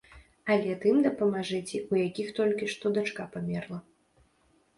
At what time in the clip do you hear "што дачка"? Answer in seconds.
2.73-3.27